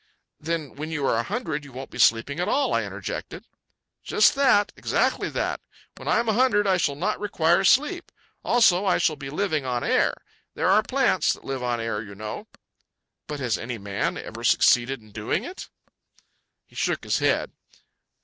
[0.39, 3.43] "Then when you are a hundred you won't be sleeping at all," I interjected.
[4.01, 4.71] "Just that.
[4.75, 5.61] Exactly that.
[5.95, 8.11] When I am a hundred I shall not require sleep.
[8.43, 10.15] Also, I shall be living on air.
[10.55, 12.47] There are plants that live on air, you know."
[13.27, 15.69] "But has any man ever succeeded in doing it?"
[16.65, 17.51] He shook his head.